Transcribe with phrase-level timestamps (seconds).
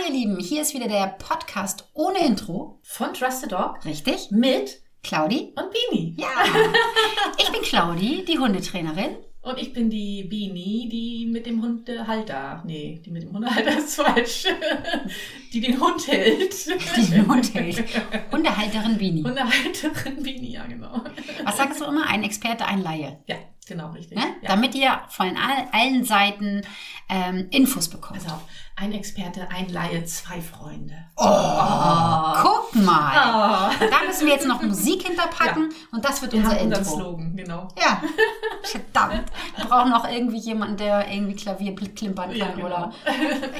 [0.00, 2.78] Hallo ihr Lieben, hier ist wieder der Podcast ohne Intro.
[2.82, 4.30] Von Trust the Dog Richtig?
[4.30, 5.52] mit Claudi?
[5.56, 6.14] und Beanie.
[6.16, 6.28] Ja.
[7.38, 9.16] Ich bin Claudi, die Hundetrainerin.
[9.42, 12.62] Und ich bin die Beanie, die mit dem Hundehalter.
[12.64, 14.44] Nee, die mit dem Hundehalter ist falsch.
[15.52, 16.54] die den Hund hält.
[16.96, 17.84] Die den Hund hält.
[18.32, 19.22] Hundehalterin Bini.
[19.22, 21.02] Hundehalterin Beanie, ja, genau.
[21.44, 22.06] Was sagst du immer?
[22.06, 23.18] Ein Experte, ein Laie.
[23.26, 23.36] Ja,
[23.70, 24.18] genau, richtig.
[24.18, 24.24] Ne?
[24.42, 24.48] Ja.
[24.50, 26.60] Damit ihr von all, allen Seiten
[27.08, 28.22] ähm, Infos bekommt.
[28.22, 28.42] Pass auf,
[28.76, 30.94] ein Experte, ein Laie, zwei Freunde.
[31.16, 33.12] Oh, guck mal.
[33.16, 33.70] Ah.
[33.78, 36.84] Da müssen wir jetzt noch Musik hinterpacken und das wird Wir unser haben Intro.
[36.84, 37.68] Slogan, genau.
[37.80, 38.02] Ja,
[38.62, 39.30] verdammt.
[39.56, 42.66] Wir brauchen noch irgendwie jemanden, der irgendwie Klavier klimpern kann Ja, genau.
[42.66, 42.92] oder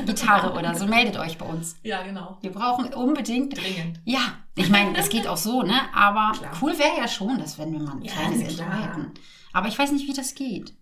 [0.07, 0.87] Gitarre oder so.
[0.87, 1.77] Meldet euch bei uns.
[1.83, 2.39] Ja, genau.
[2.41, 3.57] Wir brauchen unbedingt.
[3.57, 4.01] Dringend.
[4.05, 4.21] Ja,
[4.55, 5.81] ich meine, es geht auch so, ne?
[5.95, 6.53] Aber Klar.
[6.63, 9.13] cool wäre ja schon, dass wenn wir mal ein Ja, kleines Intro hätten.
[9.53, 10.75] Aber ich weiß nicht, wie das geht.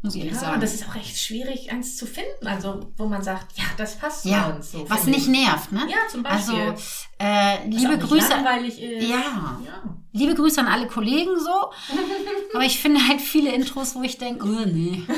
[0.00, 0.60] Muss ich Ja, ehrlich sagen.
[0.60, 2.46] das ist auch recht schwierig, eins zu finden.
[2.46, 4.70] Also, wo man sagt, ja, das passt zu ja, uns.
[4.70, 5.28] So, was nicht ich.
[5.28, 5.86] nervt, ne?
[5.90, 6.74] Ja, zum Also, Beispiel.
[7.18, 8.28] äh, Was auch liebe Grüße.
[8.28, 9.08] langweilig ist.
[9.08, 9.16] Ja.
[9.64, 9.82] ja.
[10.12, 11.50] Liebe Grüße an alle Kollegen so.
[12.54, 15.02] Aber ich finde halt viele Intros, wo ich denke, oh nee.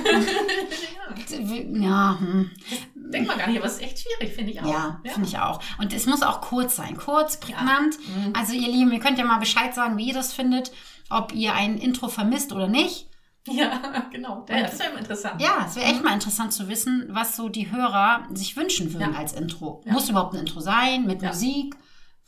[1.72, 2.50] Ja, hm.
[2.94, 4.72] Denkt man gar nicht, aber es ist echt schwierig, finde ich auch.
[4.72, 5.60] Ja, finde ich auch.
[5.78, 6.96] Und es muss auch kurz sein.
[6.96, 7.96] Kurz, prägnant.
[8.34, 10.70] Also ihr Lieben, ihr könnt ja mal Bescheid sagen, wie ihr das findet.
[11.10, 13.08] Ob ihr ein Intro vermisst oder nicht.
[13.46, 13.80] Ja,
[14.12, 14.44] genau.
[14.46, 15.40] Das immer interessant.
[15.40, 19.12] Ja, es wäre echt mal interessant zu wissen, was so die Hörer sich wünschen würden
[19.12, 19.18] Ja.
[19.18, 19.82] als Intro.
[19.86, 19.92] Ja.
[19.92, 21.28] Muss überhaupt ein Intro sein, mit Ja.
[21.28, 21.74] Musik,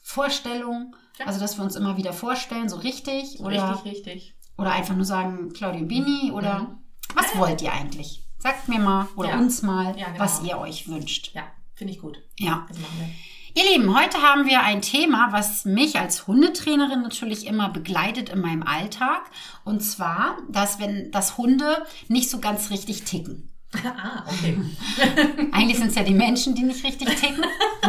[0.02, 0.96] Vorstellung.
[1.24, 3.38] Also, dass wir uns immer wieder vorstellen, so richtig.
[3.40, 4.34] Oder, Richtig, richtig.
[4.58, 6.32] oder einfach nur sagen, Claudia Bini.
[6.32, 6.78] Oder Mhm.
[7.14, 8.24] was wollt ihr eigentlich?
[8.38, 10.06] Sagt mir mal oder uns mal, genau.
[10.18, 11.32] was ihr euch wünscht.
[11.34, 12.18] Ja, finde ich gut.
[12.38, 12.66] Ja.
[12.68, 13.08] Das machen wir.
[13.54, 18.40] Ihr Lieben, heute haben wir ein Thema, was mich als Hundetrainerin natürlich immer begleitet in
[18.40, 19.20] meinem Alltag.
[19.64, 23.50] Und zwar, dass wenn das Hunde nicht so ganz richtig ticken.
[23.84, 24.58] ah, okay.
[25.52, 27.40] Eigentlich sind es ja die Menschen, die nicht richtig ticken.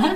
[0.02, 0.16] ne?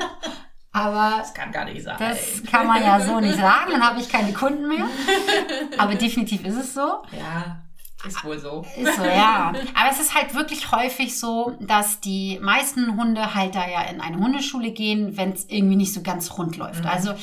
[0.73, 1.95] Aber Das kann gar nicht sein.
[1.97, 3.71] das kann man ja so nicht sagen.
[3.71, 4.85] Dann habe ich keine Kunden mehr.
[5.77, 7.03] Aber definitiv ist es so.
[7.17, 7.63] Ja,
[8.05, 8.65] ist wohl so.
[8.77, 9.53] Ist so, ja.
[9.73, 14.71] Aber es ist halt wirklich häufig so, dass die meisten Hundehalter ja in eine Hundeschule
[14.71, 16.85] gehen, wenn es irgendwie nicht so ganz rund läuft.
[16.85, 17.13] Also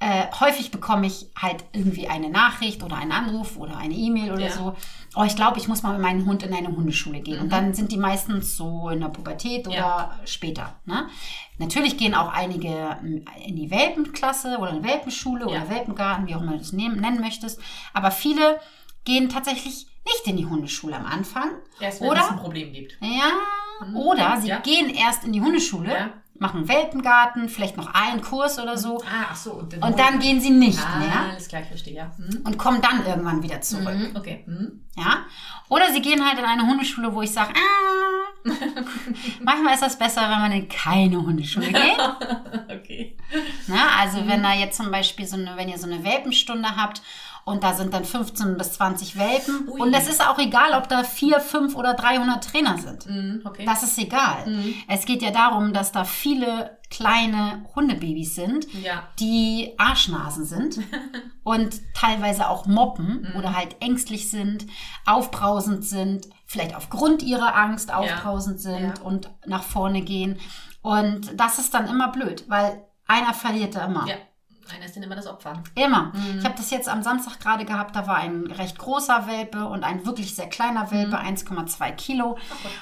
[0.00, 4.46] äh, häufig bekomme ich halt irgendwie eine Nachricht oder einen Anruf oder eine E-Mail oder
[4.46, 4.50] Ja.
[4.50, 4.74] so.
[5.14, 7.38] Oh, ich glaube, ich muss mal mit meinem Hund in eine Hundeschule gehen.
[7.40, 10.18] Und dann sind die meistens so in der Pubertät oder Ja.
[10.24, 10.74] später.
[10.86, 11.06] Ne?
[11.58, 15.70] Natürlich gehen auch einige mm, in die Welpenklasse oder in die Welpenschule oder Ja.
[15.70, 17.60] Welpengarten, wie auch immer du das nehmen, nennen möchtest.
[17.92, 18.58] Aber viele
[19.04, 21.50] gehen tatsächlich nicht in die Hundeschule am Anfang.
[21.80, 22.96] Erst wenn es ein Oder, Problem gibt.
[23.00, 23.30] ja,
[23.94, 24.58] oder sie Ja.
[24.60, 26.10] gehen erst in die Hundeschule, Ja.
[26.38, 28.98] machen Welpengarten, vielleicht noch einen Kurs oder so.
[29.02, 29.52] Ah, ach so.
[29.54, 32.10] Und dann, Und dann gehen sie nicht ah, mehr alles klar, ich verstehe, ja.
[32.16, 32.42] Hm.
[32.44, 33.94] und kommen dann irgendwann wieder zurück.
[33.94, 34.44] Mhm, Okay.
[34.96, 35.24] Ja?
[35.68, 38.44] Oder sie gehen halt in eine Hundeschule, wo ich sage, ah,
[39.42, 41.98] manchmal ist das besser, wenn man in keine Hundeschule geht.
[42.84, 43.16] Okay.
[43.66, 44.28] Na, also Mhm.
[44.28, 47.00] wenn da jetzt zum Beispiel so eine, wenn ihr so eine Welpenstunde habt
[47.44, 49.80] und da sind dann 15 bis 20 Welpen Ui.
[49.80, 53.04] und es ist auch egal, ob da 4, 5 oder 300 Trainer sind.
[53.06, 53.64] Hm, okay.
[53.66, 54.46] Das ist egal.
[54.46, 54.74] Mhm.
[54.88, 59.02] Es geht ja darum, dass da viele kleine Hundebabys sind, Ja.
[59.18, 60.78] die Arschnasen sind
[61.42, 63.38] und teilweise auch moppen Mhm.
[63.38, 64.66] oder halt ängstlich sind,
[65.04, 69.02] aufbrausend sind, vielleicht aufgrund ihrer Angst aufbrausend sind Ja.
[69.02, 70.38] und nach vorne gehen.
[70.82, 74.06] Und das ist dann immer blöd, weil einer verliert da immer.
[74.68, 74.76] Ja.
[74.76, 75.62] Einer ist dann immer das Opfer.
[75.74, 76.12] Immer.
[76.14, 76.38] Mhm.
[76.38, 79.84] Ich habe das jetzt am Samstag gerade gehabt, da war ein recht großer Welpe und
[79.84, 81.26] ein wirklich sehr kleiner Welpe, Mhm.
[81.36, 82.36] 1,2 Kilo.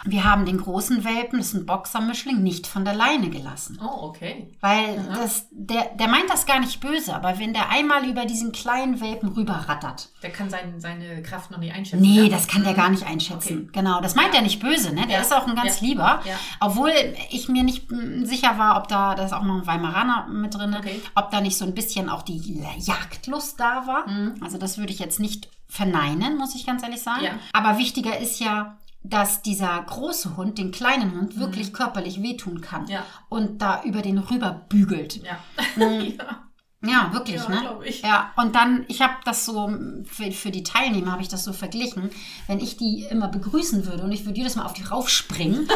[0.04, 3.78] Wir haben den großen Welpen, das ist ein Boxermischling, nicht von der Leine gelassen.
[3.82, 4.50] Oh, okay.
[4.60, 8.52] Weil das, der, der meint das gar nicht böse, aber wenn der einmal über diesen
[8.52, 12.00] kleinen Welpen rüberrattert, Der kann sein, seine Kraft noch nicht einschätzen.
[12.02, 12.28] Nee, ja?
[12.28, 13.62] das kann der gar nicht einschätzen.
[13.68, 13.68] Okay.
[13.80, 15.02] Genau, das meint er nicht böse, ne?
[15.06, 15.20] Der Ja.
[15.20, 15.86] ist auch ein ganz Ja.
[15.86, 16.20] lieber.
[16.24, 16.36] Ja.
[16.60, 16.92] Obwohl
[17.30, 17.88] ich mir nicht
[18.22, 21.02] sicher war, ob da, da ist auch noch ein Weimaraner mit drin, Okay.
[21.14, 24.06] ob da nicht so ein bisschen auch die Jagdlust da war.
[24.40, 27.24] Also das würde ich jetzt nicht verneinen, muss ich ganz ehrlich sagen.
[27.24, 27.32] Ja.
[27.52, 32.82] Aber wichtiger ist ja, dass dieser große Hund den kleinen Hund wirklich körperlich wehtun kann
[32.84, 32.88] Mhm.
[32.90, 33.04] Ja.
[33.28, 35.20] und da über den rüber bügelt.
[35.24, 35.38] Ja.
[35.76, 36.14] Mhm.
[36.18, 36.41] ja.
[36.84, 37.78] Ja, wirklich, Ja, ne?
[37.84, 38.02] ich.
[38.02, 39.72] Ja, und dann, ich habe das so,
[40.04, 42.10] für, für die Teilnehmer habe ich das so verglichen,
[42.48, 45.68] wenn ich die immer begrüßen würde und ich würde jedes Mal auf die raufspringen,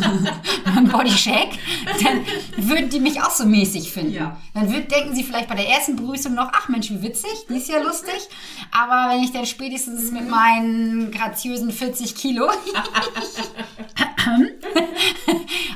[0.64, 1.56] beim Bodyshake,
[2.02, 2.24] dann
[2.56, 4.14] würden die mich auch so mäßig finden.
[4.14, 4.36] Ja.
[4.52, 7.54] Dann würd, denken sie vielleicht bei der ersten Begrüßung noch, ach Mensch, wie witzig, die
[7.54, 8.28] ist ja lustig.
[8.72, 12.48] Aber wenn ich dann spätestens mit meinen graziösen 40 Kilo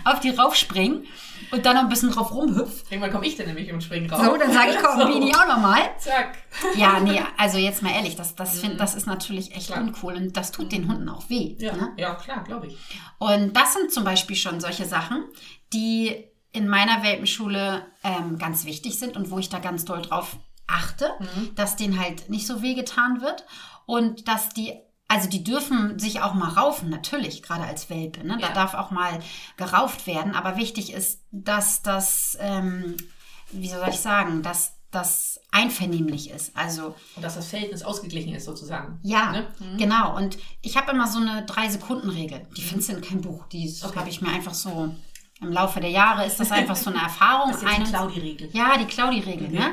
[0.04, 1.02] auf die raufspringe
[1.54, 4.24] und dann noch ein bisschen drauf rumhüpf, Irgendwann komme ich dann nämlich und springe raus.
[4.24, 5.06] so, dann sage ich, komm, So.
[5.06, 5.80] Bini auch nochmal.
[5.98, 6.38] Zack.
[6.76, 9.80] Ja, nee, also jetzt mal ehrlich, das, das, find, das ist natürlich echt Klar.
[9.80, 11.56] uncool und das tut den Hunden auch weh.
[11.58, 11.92] Ja, Ne?
[11.96, 12.76] ja klar, glaube ich.
[13.18, 15.24] Und das sind zum Beispiel schon solche Sachen,
[15.72, 20.36] die in meiner Welpenschule ähm, ganz wichtig sind und wo ich da ganz doll drauf
[20.66, 21.54] achte, Mhm.
[21.56, 23.44] dass denen halt nicht so wehgetan wird
[23.86, 24.72] und dass die,
[25.08, 28.26] also die dürfen sich auch mal raufen, natürlich, gerade als Welpe.
[28.26, 28.38] Ne?
[28.40, 28.54] Da Ja.
[28.54, 29.20] darf auch mal
[29.56, 32.96] gerauft werden, aber wichtig ist, dass das, ähm,
[33.52, 36.56] wie soll ich sagen, dass das einvernehmlich ist.
[36.56, 39.00] Also Und dass das Verhältnis ausgeglichen ist, sozusagen.
[39.02, 39.46] ja, Ne?
[39.58, 39.76] Mhm.
[39.76, 40.16] genau.
[40.16, 42.46] Und ich habe immer so eine Drei-Sekunden-Regel.
[42.56, 43.44] Die findest du in keinem Buch.
[43.48, 43.98] Die Okay.
[43.98, 44.94] habe ich mir einfach so
[45.40, 47.50] im Laufe der Jahre ist das einfach so eine Erfahrung.
[47.50, 48.50] Das ist die Claudi-Regel.
[48.52, 49.72] ja, die Claudi-Regel, ne?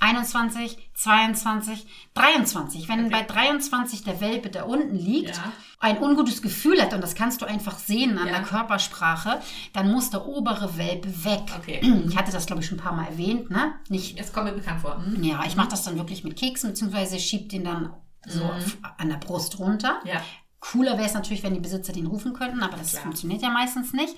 [0.00, 0.06] Mhm.
[0.08, 2.88] 21, 22, 23.
[2.88, 3.10] Wenn Okay.
[3.10, 5.52] bei 23 der Welpe da unten liegt, Ja.
[5.80, 8.34] ein ungutes Gefühl hat, und das kannst du einfach sehen an Ja.
[8.34, 9.40] der Körpersprache,
[9.72, 11.42] dann muss der obere Welpe weg.
[11.58, 11.80] Okay.
[12.08, 13.74] Ich hatte das, glaube ich, schon ein paar Mal erwähnt, ne?
[13.88, 14.98] Nicht Jetzt kommt mir bekannt vor.
[14.98, 15.22] Mhm.
[15.22, 17.92] ja, ich mache das dann wirklich mit Keksen, beziehungsweise schieb den dann
[18.26, 20.00] so auf, an der Brust runter.
[20.04, 20.22] Ja.
[20.58, 23.02] Cooler wäre es natürlich, wenn die Besitzer den rufen könnten, aber das Klar.
[23.02, 24.14] funktioniert ja meistens nicht.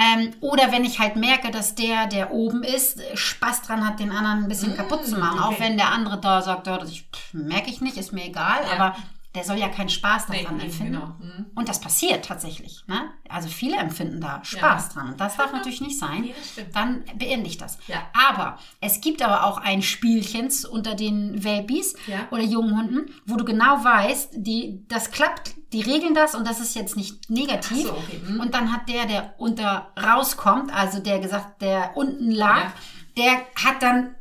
[0.00, 4.10] Ähm, oder wenn ich halt merke, dass der, der oben ist, Spaß dran hat, den
[4.12, 5.38] anderen ein bisschen Mm, kaputt zu machen.
[5.40, 5.54] okay.
[5.54, 6.92] Auch wenn der andere da sagt, ja, das
[7.32, 8.72] merke ich nicht, ist mir egal, Ja.
[8.74, 8.96] aber
[9.34, 10.92] der soll ja keinen Spaß Nee, daran eben, empfinden.
[10.94, 11.06] genau.
[11.20, 11.46] Mhm.
[11.54, 12.82] Und das passiert tatsächlich.
[12.88, 13.10] Ne?
[13.28, 15.10] Also viele empfinden da Spaß dran.
[15.10, 16.22] Und das darf natürlich nicht sein.
[16.22, 16.74] Nee, stimmt.
[16.74, 17.78] Dann beende ich das.
[17.86, 17.98] Ja.
[18.28, 22.26] Aber es gibt aber auch ein Spielchens unter den Welpis Ja.
[22.32, 26.60] oder jungen Hunden, wo du genau weißt, die, das klappt, die regeln das und das
[26.60, 27.84] ist jetzt nicht negativ.
[27.86, 28.20] So, okay.
[28.26, 28.40] Mhm.
[28.40, 32.72] Und dann hat der, der unter rauskommt, also der gesagt, der unten lag, Ja.
[33.16, 33.32] der
[33.64, 34.14] hat dann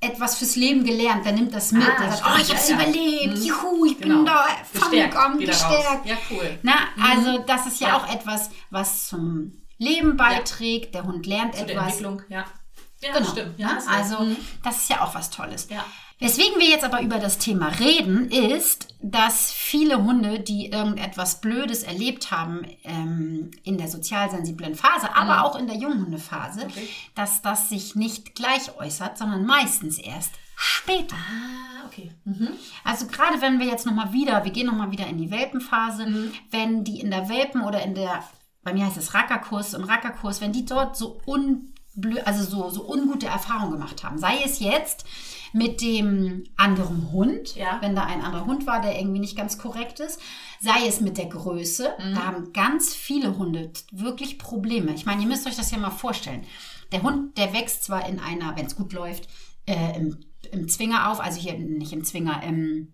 [0.00, 1.82] etwas fürs Leben gelernt, der nimmt das mit.
[1.88, 2.82] Ah, der sagt, oh, ich hab's ja, ja.
[2.82, 3.42] überlebt, Mhm.
[3.44, 4.16] juhu, ich Genau.
[4.16, 6.06] bin da Gestärkt, vollkommen gestärkt.
[6.06, 6.58] Ja, cool.
[6.62, 7.96] Na, also das ist ja, Ja.
[7.96, 10.94] auch etwas, was zum Leben beiträgt.
[10.94, 11.86] Der Hund lernt Zu der etwas.
[11.94, 12.44] Entwicklung, ja.
[13.00, 13.30] Ja, Genau.
[13.30, 13.58] stimmt.
[13.58, 13.74] Ja, ne?
[13.76, 13.98] hast recht.
[13.98, 14.36] also Mhm.
[14.62, 15.68] das ist ja auch was Tolles.
[15.70, 15.84] Ja.
[16.24, 21.82] Weswegen wir jetzt aber über das Thema reden, ist, dass viele Hunde, die irgendetwas Blödes
[21.82, 26.70] erlebt haben ähm, in der sozialsensiblen Phase, aber auch in der Junghundephase, Mhm.
[26.70, 26.88] Okay.
[27.14, 31.16] dass das sich nicht gleich äußert, sondern meistens erst später.
[31.16, 32.10] Ah, okay.
[32.24, 32.48] Mhm.
[32.84, 36.32] Also gerade wenn wir jetzt nochmal wieder, wir gehen nochmal wieder in die Welpenphase, Mhm.
[36.50, 38.24] wenn die in der Welpen oder in der,
[38.62, 42.88] bei mir heißt es Rackerkurs, im Rackerkurs, wenn die dort so unblö also so, so
[42.88, 45.04] ungute Erfahrungen gemacht haben, sei es jetzt
[45.54, 47.78] mit dem anderen Hund, Ja.
[47.80, 50.20] wenn da ein anderer Hund war, der irgendwie nicht ganz korrekt ist,
[50.60, 52.14] sei es mit der Größe, Mhm.
[52.14, 54.92] da haben ganz viele Hunde wirklich Probleme.
[54.94, 56.44] Ich meine, ihr müsst euch das ja mal vorstellen.
[56.90, 59.28] Der Hund, der wächst zwar in einer, wenn es gut läuft,
[59.66, 60.18] äh, im,
[60.50, 62.92] im Zwinger auf, also hier nicht im Zwinger, im,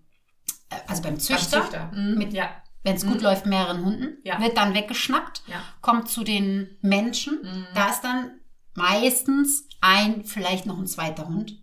[0.68, 1.90] äh, also beim Beim Züchter, Züchter.
[1.94, 2.18] Mhm.
[2.18, 2.50] mit ja.
[2.82, 4.38] wenn es gut läuft, mehreren Hunden, Ja.
[4.38, 5.62] wird dann weggeschnappt, Ja.
[5.80, 7.38] kommt zu den Menschen.
[7.42, 7.66] Mhm.
[7.74, 8.32] Da ist dann
[8.74, 11.62] meistens ein, vielleicht noch ein zweiter Hund,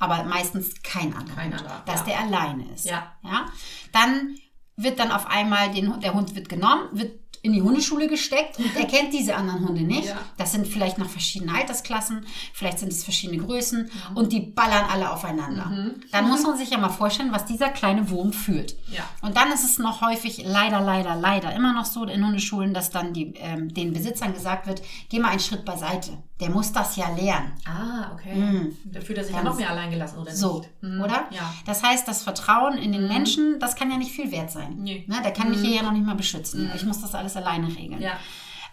[0.00, 2.06] aber meistens kein anderer Kein Hund, anderer, dass ja.
[2.06, 2.86] der alleine ist.
[2.86, 3.12] Ja.
[3.22, 3.46] Ja?
[3.92, 4.34] Dann
[4.76, 8.58] wird dann auf einmal, den, Hund- der Hund wird genommen, wird in die Hundeschule gesteckt
[8.58, 10.08] und er kennt diese anderen Hunde nicht.
[10.08, 10.18] Ja.
[10.36, 14.16] Das sind vielleicht noch verschiedene Altersklassen, vielleicht sind es verschiedene Größen Mhm.
[14.16, 15.94] und die ballern alle aufeinander.
[16.12, 18.76] Dann muss man sich ja mal vorstellen, was dieser kleine Wurm fühlt.
[18.90, 19.04] Ja.
[19.22, 22.90] Und dann ist es noch häufig leider, leider, leider immer noch so in Hundeschulen, dass
[22.90, 26.22] dann die, ähm, den Besitzern gesagt wird, geh mal einen Schritt beiseite.
[26.40, 27.52] Der muss das ja lernen.
[27.66, 28.34] Ah, okay.
[28.34, 28.76] Mhm.
[28.86, 30.82] Da fühlt er sich ja noch mehr allein gelassen, oder So, nicht?
[30.82, 31.00] Mhm.
[31.02, 31.26] oder?
[31.30, 31.54] Ja.
[31.66, 34.76] Das heißt, das Vertrauen in den Menschen, das kann ja nicht viel wert sein.
[34.78, 35.04] Nee.
[35.06, 35.20] Ne?
[35.22, 36.70] Der kann mich hier ja noch nicht mal beschützen.
[36.74, 38.00] Ich muss das alles alleine regeln.
[38.00, 38.12] Ja.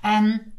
[0.03, 0.53] Ähm,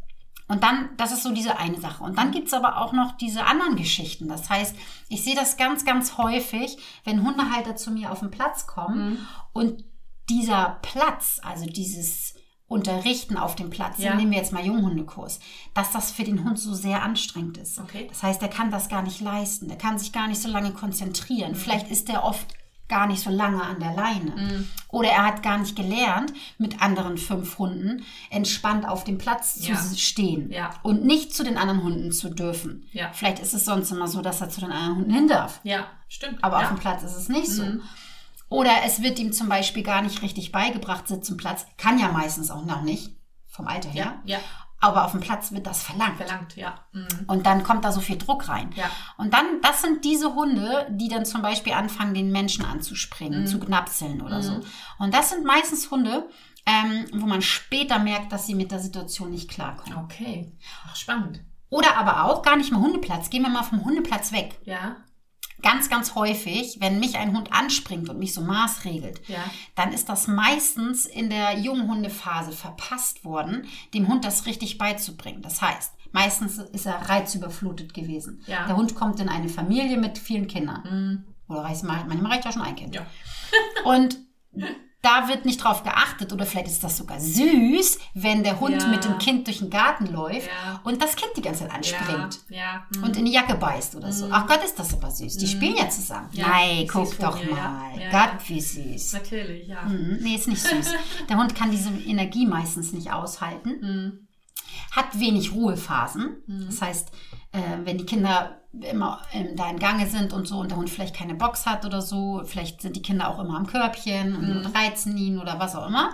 [0.48, 2.02] und dann, das ist so diese eine Sache.
[2.02, 4.28] Und dann gibt es aber auch noch diese anderen Geschichten.
[4.28, 4.74] Das heißt,
[5.08, 9.84] ich sehe das ganz, ganz häufig, wenn Hundehalter zu mir auf den Platz kommen und
[10.30, 12.27] dieser Platz, also dieses
[12.68, 14.14] Unterrichten auf dem Platz, Ja.
[14.14, 15.40] nehmen wir jetzt mal Junghundekurs,
[15.74, 17.78] dass das für den Hund so sehr anstrengend ist.
[17.78, 18.06] Okay.
[18.08, 20.72] Das heißt, er kann das gar nicht leisten, der kann sich gar nicht so lange
[20.72, 21.54] konzentrieren.
[21.54, 22.46] Vielleicht ist er oft
[22.86, 24.30] gar nicht so lange an der Leine.
[24.36, 24.68] Mhm.
[24.88, 29.76] Oder er hat gar nicht gelernt, mit anderen fünf Hunden entspannt auf dem Platz Ja.
[29.76, 30.70] zu stehen Ja.
[30.82, 32.86] und nicht zu den anderen Hunden zu dürfen.
[32.92, 33.10] Ja.
[33.12, 35.60] Vielleicht ist es sonst immer so, dass er zu den anderen Hunden hin darf.
[35.64, 36.42] Ja, stimmt.
[36.42, 37.62] Aber auf dem Platz ist es nicht so.
[38.50, 38.56] Mhm.
[38.56, 41.66] Oder es wird ihm zum Beispiel gar nicht richtig beigebracht, Sitz und Platz.
[41.76, 44.20] Kann ja meistens auch noch nicht, vom Alter her.
[44.24, 44.40] Ja, ja.
[44.80, 46.18] Aber auf dem Platz wird das verlangt.
[46.18, 46.78] Verlangt, ja.
[46.92, 47.06] Mhm.
[47.26, 48.70] Und dann kommt da so viel Druck rein.
[48.76, 48.88] Ja.
[49.16, 53.58] Und dann, das sind diese Hunde, die dann zum Beispiel anfangen, den Menschen anzuspringen, zu
[53.58, 54.60] knapseln oder so.
[54.98, 56.28] Und das sind meistens Hunde,
[56.64, 59.98] ähm, wo man später merkt, dass sie mit der Situation nicht klarkommen.
[60.04, 60.52] Okay.
[60.86, 61.40] Ach, spannend.
[61.70, 63.30] Oder aber auch gar nicht mehr Hundeplatz.
[63.30, 64.60] Gehen wir mal vom Hundeplatz weg.
[64.64, 64.96] Ja.
[65.62, 69.38] Ganz, ganz häufig, wenn mich ein Hund anspringt und mich so maßregelt, Ja.
[69.74, 75.42] dann ist das meistens in der Junghundephase verpasst worden, dem Hund das richtig beizubringen.
[75.42, 78.42] Das heißt, meistens ist er reizüberflutet gewesen.
[78.46, 78.66] Ja.
[78.66, 80.82] Der Hund kommt in eine Familie mit vielen Kindern.
[80.88, 81.24] Mhm.
[81.48, 82.94] Oder reicht, manchmal reicht ja schon ein Kind.
[82.94, 83.06] Ja.
[83.84, 84.18] Und
[85.08, 88.88] da wird nicht drauf geachtet oder vielleicht ist das sogar süß, wenn der Hund Ja.
[88.88, 90.80] mit dem Kind durch den Garten läuft Ja.
[90.84, 93.04] und das Kind die ganze Zeit anspringt Ja, mhm.
[93.04, 94.28] und in die Jacke beißt oder so.
[94.30, 95.36] Ach Gott, ist das aber süß.
[95.38, 96.28] Die spielen ja zusammen.
[96.34, 97.92] Nein, guck doch mir, mal.
[98.10, 99.12] Gott, wie süß.
[99.14, 99.82] Natürlich, ja.
[99.82, 100.92] Mhm, Nee, ist nicht süß.
[101.28, 104.28] Der Hund kann diese Energie meistens nicht aushalten, Mhm.
[104.92, 106.36] hat wenig Ruhephasen.
[106.66, 107.08] Das heißt,
[107.52, 109.22] äh, wenn die Kinder immer
[109.54, 112.42] da in Gange sind und so und der Hund vielleicht keine Box hat oder so,
[112.44, 115.88] vielleicht sind die Kinder auch immer am Körbchen und, und reizen ihn oder was auch
[115.88, 116.10] immer,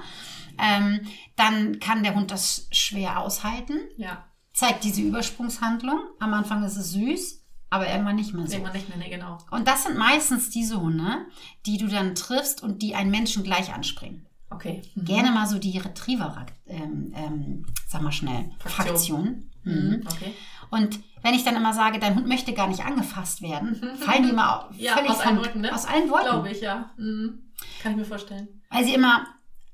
[0.59, 1.01] ähm,
[1.37, 5.99] dann kann der Hund das schwer aushalten, Ja, zeigt diese Übersprungshandlung.
[6.21, 8.59] Am Anfang ist es süß, aber irgendwann nicht mehr so.
[8.61, 9.39] man nicht mehr, ne, genau.
[9.51, 11.27] Und das sind meistens diese Hunde,
[11.67, 14.27] die du dann triffst und die einen Menschen gleich anspringen.
[14.51, 14.83] Okay.
[14.95, 15.05] Mhm.
[15.05, 18.87] Gerne mal so die Retriever, ähm, ähm, sag mal schnell, Fraktion.
[18.87, 19.51] Fraktion.
[19.65, 20.03] Mhm.
[20.07, 20.33] Okay.
[20.75, 24.31] Und wenn ich dann immer sage, dein Hund möchte gar nicht angefasst werden, fallen die
[24.31, 25.75] immer Ja, völlig aus allen von- Wolken, ne?
[25.75, 26.29] aus allen Wolken.
[26.31, 26.91] Glaube ich, ja.
[26.97, 27.53] Mhm.
[27.83, 28.49] Kann ich mir vorstellen.
[28.71, 29.27] Weil sie immer,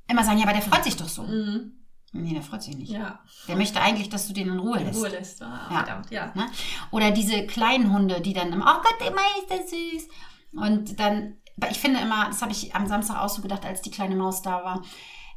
[0.08, 1.22] immer sagen, ja, aber der freut sich doch so.
[1.22, 1.72] Mhm.
[2.12, 2.90] Nee, der freut sich nicht.
[2.92, 3.20] Ja.
[3.48, 4.98] Der möchte eigentlich, dass du den in Ruhe In lässt.
[5.00, 5.42] Ruhe lässt.
[5.42, 5.76] Ah, Ja.
[5.78, 6.32] verdammt, ja.
[6.34, 6.46] Ne?
[6.90, 10.08] Oder diese kleinen Hunde, die dann immer, oh Gott, immer ist der süß.
[10.52, 11.36] Und dann,
[11.70, 14.42] ich finde immer, das habe ich am Samstag auch so gedacht, als die kleine Maus
[14.42, 14.82] da war,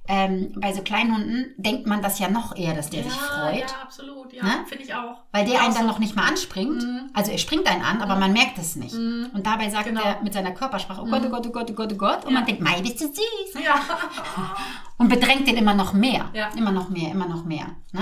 [0.07, 3.19] ähm, bei so kleinen Hunden denkt man das ja noch eher, dass der ja, sich
[3.19, 3.59] freut.
[3.59, 4.43] Ja, absolut, ja.
[4.43, 4.65] Ne?
[4.67, 5.21] Finde ich auch.
[5.31, 5.87] Weil der Ja, einen dann so.
[5.87, 6.83] noch nicht mal anspringt.
[6.83, 7.09] Mhm.
[7.13, 8.93] Also er springt einen an, aber man merkt es nicht.
[8.95, 9.29] Mhm.
[9.33, 10.01] Und dabei sagt Genau.
[10.03, 12.25] er mit seiner Körpersprache, oh Gott, oh Gott, oh Gott, oh Gott, oh Gott.
[12.25, 12.39] Und Ja.
[12.39, 13.63] man denkt, Mai, bist du süß.
[13.63, 13.75] Ja.
[14.97, 16.29] Und bedrängt den immer noch mehr.
[16.33, 16.49] Ja.
[16.49, 17.67] Immer noch mehr, immer noch mehr.
[17.91, 18.01] Ne?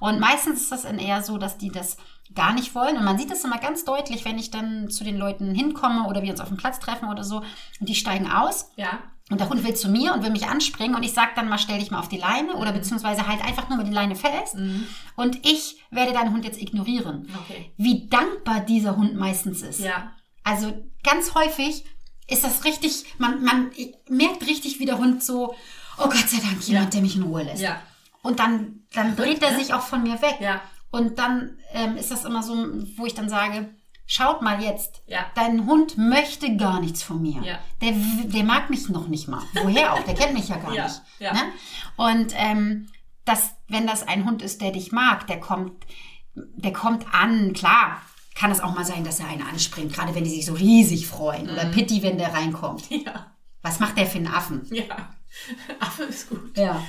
[0.00, 1.96] Und meistens ist das dann eher so, dass die das
[2.34, 2.96] gar nicht wollen.
[2.96, 6.22] Und man sieht das immer ganz deutlich, wenn ich dann zu den Leuten hinkomme oder
[6.22, 7.38] wir uns auf dem Platz treffen oder so.
[7.80, 8.98] Und die steigen aus ja.
[9.30, 11.58] Und der Hund will zu mir und will mich anspringen und ich sage dann mal,
[11.58, 12.60] stell dich mal auf die Leine Mhm.
[12.60, 14.56] oder beziehungsweise halt einfach nur mit die Leine fest.
[15.16, 17.28] Und ich werde deinen Hund jetzt ignorieren.
[17.44, 17.72] Okay.
[17.76, 19.80] Wie dankbar dieser Hund meistens ist.
[19.80, 20.12] Ja.
[20.44, 21.84] Also ganz häufig
[22.28, 23.70] ist das richtig, man, man
[24.08, 25.54] merkt richtig, wie der Hund so,
[25.98, 26.90] oh Gott sei Dank, jemand, Ja.
[26.90, 27.62] der mich in Ruhe lässt.
[27.62, 27.80] Ja.
[28.22, 30.36] Und dann, dann dreht er sich auch von mir weg.
[30.40, 30.60] Ja.
[30.90, 32.54] Und dann ähm, ist das immer so,
[32.96, 33.74] wo ich dann sage,
[34.06, 35.26] schaut mal jetzt, Ja.
[35.34, 37.42] dein Hund möchte gar nichts von mir.
[37.42, 37.58] Ja.
[37.80, 37.92] Der,
[38.24, 39.42] der mag mich noch nicht mal.
[39.62, 40.02] Woher auch?
[40.04, 41.00] Der kennt mich ja gar Ja, nicht.
[41.20, 41.42] Ne?
[41.96, 42.88] Und ähm,
[43.24, 45.84] das, wenn das ein Hund ist, der dich mag, der kommt,
[46.34, 48.02] der kommt an, klar.
[48.34, 51.06] Kann es auch mal sein, dass er einen anspringt, gerade wenn die sich so riesig
[51.06, 51.50] freuen.
[51.50, 51.72] Oder Mhm.
[51.72, 52.90] Pitti, wenn der reinkommt.
[52.90, 53.26] Ja.
[53.60, 54.66] Was macht der für einen Affen?
[54.72, 55.10] Ja.
[55.80, 56.56] Affe ist gut.
[56.56, 56.82] Ja.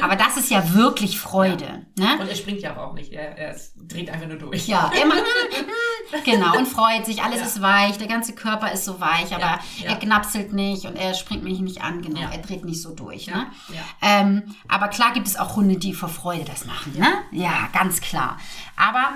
[0.00, 1.86] Aber das ist ja wirklich Freude.
[1.98, 2.18] Ne?
[2.20, 3.12] Und er springt ja aber auch nicht.
[3.12, 4.66] Er, er ist- dreht einfach nur durch.
[4.66, 5.22] Ja, er macht,
[6.24, 7.46] genau, und freut sich, alles Ja.
[7.46, 9.88] ist weich, der ganze Körper ist so weich, aber Ja, ja.
[9.90, 12.30] er knapselt nicht und er springt mich nicht an, genau, Ja.
[12.30, 13.26] er dreht nicht so durch.
[13.26, 13.46] Ja, Ne?
[13.68, 13.80] ja.
[14.02, 17.06] Ähm, aber klar gibt es auch Hunde, die vor Freude das machen, ne?
[17.32, 18.38] Ja, ganz klar.
[18.76, 19.12] Aber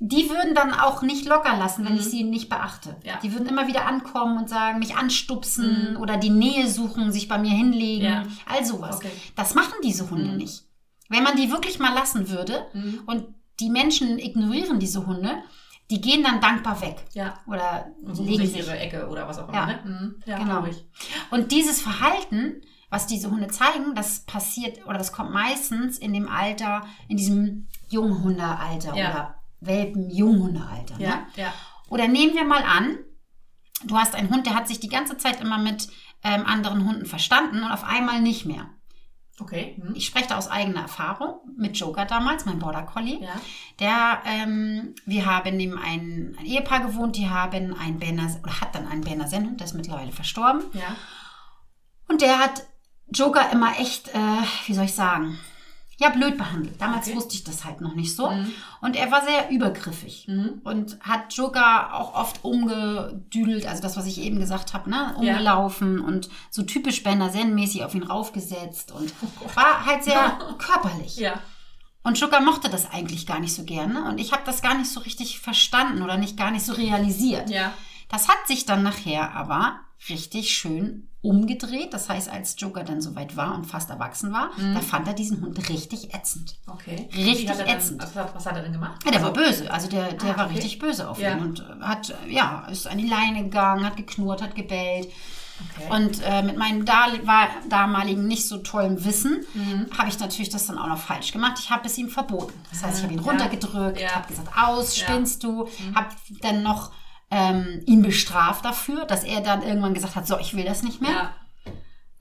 [0.00, 2.90] die würden dann auch nicht locker lassen, wenn ich sie nicht beachte.
[2.90, 3.06] Mhm.
[3.06, 3.14] Ja.
[3.16, 3.20] Mhm.
[3.22, 7.38] Die würden immer wieder ankommen und sagen, mich anstupsen oder die Nähe suchen, sich bei
[7.38, 8.24] mir hinlegen, Ja.
[8.46, 8.96] all sowas.
[8.96, 9.10] Okay.
[9.36, 10.36] Das machen diese Hunde Mhm.
[10.38, 10.64] nicht.
[11.08, 13.02] Wenn man die wirklich mal lassen würde Mhm.
[13.06, 13.26] und
[13.60, 15.30] die Menschen ignorieren diese Hunde,
[15.90, 17.34] die gehen dann dankbar weg Ja.
[17.46, 19.56] oder legen sich ihre Ecke oder was auch immer.
[19.58, 19.66] Ja.
[19.66, 19.80] Ne?
[19.84, 20.14] Mhm.
[20.26, 20.64] ja Genau.
[21.30, 26.28] Und dieses Verhalten, was diese Hunde zeigen, das passiert oder das kommt meistens in dem
[26.28, 29.10] Alter, in diesem Junghundealter Ja.
[29.10, 29.34] oder
[29.66, 30.98] Welpen-Junghundealter.
[30.98, 31.16] Ja.
[31.16, 31.26] Ne?
[31.36, 31.54] Ja.
[31.88, 32.98] Oder nehmen wir mal an,
[33.84, 35.88] du hast einen Hund, der hat sich die ganze Zeit immer mit
[36.22, 38.70] ähm, anderen Hunden verstanden und auf einmal nicht mehr.
[39.40, 39.74] Okay.
[39.82, 39.94] Mhm.
[39.94, 43.20] Ich spreche da aus eigener Erfahrung mit Joker damals, mein Border Collie.
[43.20, 43.40] Ja.
[43.80, 48.74] Der, ähm, wir haben neben ein, ein Ehepaar gewohnt, die haben einen Berner, oder hat
[48.74, 50.62] dann einen Berner Sennhund, der ist mittlerweile verstorben.
[50.72, 50.96] Ja.
[52.08, 52.64] Und der hat
[53.08, 55.38] Joker immer echt, äh, wie soll ich sagen,
[55.98, 56.80] ja, blöd behandelt.
[56.80, 57.16] Damals Okay.
[57.16, 58.30] wusste ich das halt noch nicht so.
[58.30, 58.52] Mhm.
[58.80, 60.26] Und er war sehr übergriffig.
[60.28, 60.60] Mhm.
[60.64, 65.14] Und hat Joker auch oft umgedüdelt, also das, was ich eben gesagt habe, ne?
[65.16, 69.12] Umgelaufen und so typisch Berner Senn-mäßig auf ihn raufgesetzt und
[69.54, 71.16] war halt sehr körperlich.
[71.18, 71.34] Oh Ja.
[72.02, 74.04] Und Joker mochte das eigentlich gar nicht so gerne.
[74.04, 77.48] Und ich habe das gar nicht so richtig verstanden oder nicht gar nicht so realisiert.
[77.48, 77.72] Ja.
[78.10, 81.94] Das hat sich dann nachher aber richtig schön umgedreht.
[81.94, 85.40] Das heißt, als Joker dann soweit war und fast erwachsen war, da fand er diesen
[85.40, 86.56] Hund richtig ätzend.
[86.66, 87.08] Okay.
[87.16, 88.00] Richtig hat dann- ätzend.
[88.02, 89.00] Also, was hat er denn gemacht?
[89.04, 89.70] Ja, der war Also- böse.
[89.72, 90.54] Also der, der Ah, war okay.
[90.56, 91.32] richtig böse auf Ja.
[91.34, 95.08] ihn und äh, hat, ja, ist an die Leine gegangen, hat geknurrt, hat gebellt.
[95.78, 95.88] Okay.
[95.96, 99.86] Und äh, mit meinem da war, damaligen nicht so tollen Wissen Mhm.
[99.96, 101.58] habe ich natürlich das dann auch noch falsch gemacht.
[101.60, 102.52] Ich habe es ihm verboten.
[102.70, 103.24] Das heißt, ich habe ihn Ja.
[103.30, 105.68] runtergedrückt, habe gesagt, aus, spinnst du.
[105.94, 106.08] Habe
[106.42, 106.90] dann noch
[107.30, 111.00] ähm, ihn bestraft dafür, dass er dann irgendwann gesagt hat, so, ich will das nicht
[111.00, 111.10] mehr.
[111.10, 111.34] ja.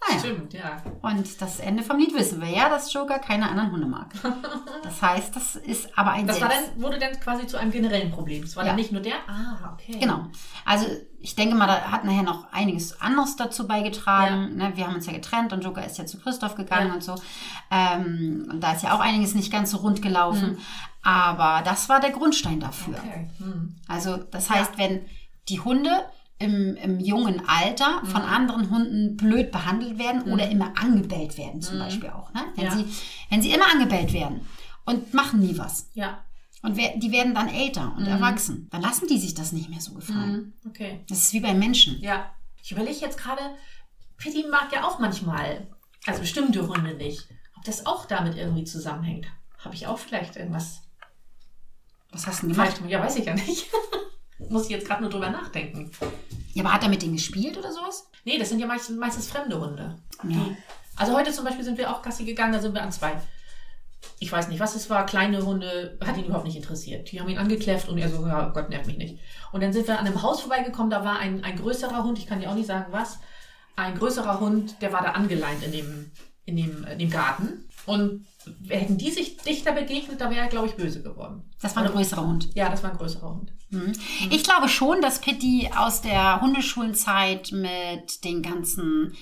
[0.05, 0.19] Naja.
[0.19, 0.81] Stimmt, ja.
[1.01, 4.07] Und das Ende vom Lied wissen wir ja, dass Joker keine anderen Hunde mag.
[4.83, 8.12] Das heißt, das ist aber ein Das war dann, wurde dann quasi zu einem generellen
[8.12, 8.41] Problem.
[8.41, 8.72] Das war Ja.
[8.72, 9.15] dann nicht nur der.
[9.29, 9.98] Ah, okay.
[9.98, 10.25] Genau.
[10.65, 10.88] Also
[11.22, 14.57] ich denke mal, da hat nachher noch einiges anderes dazu beigetragen.
[14.57, 14.74] Ne?
[14.75, 16.93] Wir haben uns ja getrennt und Joker ist ja zu Christoph gegangen Ja.
[16.95, 17.15] und so.
[17.72, 20.57] Ähm, und da ist ja auch einiges nicht ganz so rund gelaufen.
[21.03, 22.95] Aber das war der Grundstein dafür.
[22.98, 23.29] Okay.
[23.38, 23.75] Hm.
[23.88, 25.05] Also das heißt, wenn
[25.50, 25.89] die Hunde
[26.39, 31.77] im, im jungen Alter von anderen Hunden blöd behandelt werden oder immer angebellt werden zum
[31.79, 32.33] Beispiel auch.
[32.33, 32.41] Ne?
[32.55, 32.72] Wenn, Ja.
[32.72, 32.86] sie,
[33.29, 34.41] wenn sie immer angebellt werden
[34.86, 35.89] und machen nie was.
[35.93, 36.19] Ja.
[36.62, 37.98] Und wer, die werden dann älter Mhm.
[37.98, 38.67] und erwachsen.
[38.72, 40.53] Dann lassen die sich das nicht mehr so gefallen.
[40.65, 41.01] Okay.
[41.10, 42.00] Das ist wie bei Menschen.
[42.01, 42.31] Ja.
[42.62, 43.41] Ich überlege jetzt gerade,
[44.17, 45.67] Pitti mag ja auch manchmal,
[46.07, 47.27] also bestimmte Hunde nicht.
[47.57, 49.25] Ob das auch damit irgendwie zusammenhängt.
[49.60, 50.81] Habe ich auch vielleicht irgendwas
[52.13, 52.82] Was hast du denn gemacht?
[52.88, 53.67] Ja, weiß ich ja nicht.
[54.50, 55.91] Muss ich jetzt gerade nur drüber nachdenken.
[56.53, 58.10] Ja, aber hat er mit denen gespielt oder sowas?
[58.24, 59.98] Nee, das sind ja meistens, meistens fremde Hunde.
[60.27, 60.46] Ja.
[60.96, 63.20] Also heute zum Beispiel sind wir auch Gassi gegangen, da sind wir an zwei.
[64.20, 67.12] Ich weiß nicht, was es war, kleine Hunde, hat ihn überhaupt nicht interessiert.
[67.12, 69.20] Die haben ihn angekläfft und er so, ja Gott, nervt mich nicht.
[69.51, 72.27] Und dann sind wir an einem Haus vorbeigekommen, da war ein, ein größerer Hund, ich
[72.27, 73.20] kann dir auch nicht sagen was,
[73.75, 76.12] ein größerer Hund, der war da angeleint in dem,
[76.46, 77.70] in dem, in dem Garten.
[77.85, 78.25] Und
[78.67, 81.43] hätten die sich dichter begegnet, da wäre er, glaube ich, böse geworden.
[81.61, 82.49] Das war ein größerer Hund.
[82.55, 83.53] Ja, das war ein größerer Hund.
[84.29, 89.15] Ich glaube schon, dass Pitti aus der Hundeschulenzeit mit den ganzen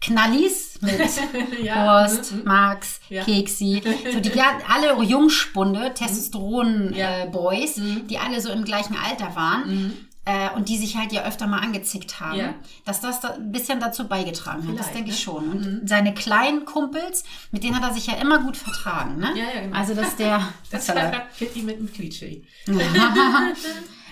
[0.00, 0.98] Knallis, mit
[1.62, 2.02] Ja.
[2.02, 3.22] Horst, Max, Ja.
[3.24, 3.82] Keksi,
[4.12, 4.32] so die
[4.68, 5.92] alle Jungspunde.
[5.94, 10.08] Testosteron-Boys, die alle so im gleichen Alter waren.
[10.24, 12.54] Äh, und die sich halt ja öfter mal angezickt haben, Ja.
[12.84, 14.78] dass das da ein bisschen dazu beigetragen hat.
[14.78, 15.22] Das Vielleicht, denke ich ne?
[15.22, 15.50] schon.
[15.50, 19.16] Und seine kleinen Kumpels, mit denen hat er sich ja immer gut vertragen.
[19.18, 19.32] Ne?
[19.34, 19.76] Ja, ja, genau.
[19.76, 20.40] Also, dass der.
[20.70, 22.46] Das war Kitty mit dem Quietschi.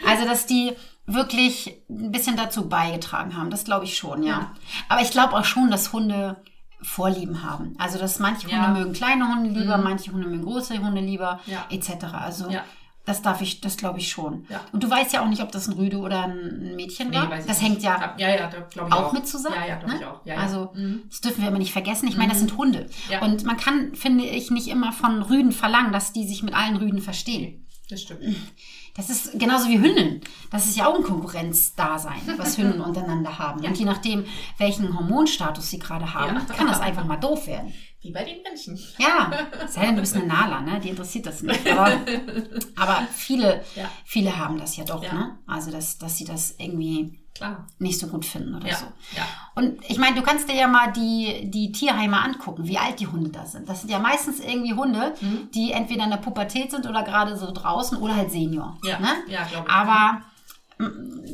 [0.06, 0.72] Also, dass die
[1.06, 4.32] wirklich ein bisschen dazu beigetragen haben, das glaube ich schon, ja.
[4.32, 4.52] Ja.
[4.88, 6.42] Aber ich glaube auch schon, dass Hunde
[6.82, 7.74] Vorlieben haben.
[7.78, 8.56] Also, dass manche Ja.
[8.58, 8.66] Mhm.
[8.68, 11.66] Hunde mögen kleine Hunde lieber, manche Hunde mögen große Hunde lieber, Ja.
[11.70, 12.04] etc.
[12.14, 12.64] Also, Ja.
[13.06, 14.46] Das darf ich, das glaube ich schon.
[14.48, 14.60] Ja.
[14.72, 17.24] Und du weißt ja auch nicht, ob das ein Rüde oder ein Mädchen war.
[17.38, 17.62] ich das nicht.
[17.70, 19.12] hängt ja Ja, ja, da auch, auch.
[19.12, 19.56] mit zusammen.
[19.58, 20.00] Ja, ja, glaube ne?
[20.00, 20.26] ich auch.
[20.26, 20.36] Ja.
[20.36, 21.02] Also, Mhm.
[21.08, 22.06] das dürfen wir aber nicht vergessen.
[22.08, 22.86] Ich meine, das sind Hunde.
[23.20, 26.76] Und man kann, finde ich, nicht immer von Rüden verlangen, dass die sich mit allen
[26.76, 27.66] Rüden verstehen.
[27.88, 28.20] Das stimmt.
[29.00, 30.20] Das ist genauso wie Hündinnen.
[30.50, 33.64] Das ist ja auch ein Konkurrenzdasein, was Hündinnen untereinander haben.
[33.64, 34.26] Und je nachdem,
[34.58, 36.54] welchen Hormonstatus sie gerade haben, Ja.
[36.54, 37.72] kann das einfach mal doof werden.
[38.02, 38.78] Wie bei den Menschen.
[38.98, 39.30] Ja,
[39.68, 40.80] sei denn, du bist eine Nala, ne?
[40.80, 41.66] Die interessiert das nicht.
[41.70, 41.98] Aber,
[42.76, 43.90] aber viele, Ja.
[44.04, 45.14] viele haben das ja doch, Ja.
[45.14, 45.38] ne?
[45.46, 47.66] Also, dass, dass sie das irgendwie Klar.
[47.78, 48.76] nicht so gut finden oder Ja.
[48.76, 48.86] so.
[49.16, 49.22] ja.
[49.54, 53.06] Und ich meine, du kannst dir ja mal die, die Tierheime angucken, wie alt die
[53.06, 53.68] Hunde da sind.
[53.68, 55.48] Das sind ja meistens irgendwie Hunde, Mhm.
[55.54, 58.76] die entweder in der Pubertät sind oder gerade so draußen oder halt Senior.
[58.84, 59.08] Ja, ne?
[59.28, 59.72] ja, glaube ich.
[59.74, 60.22] Aber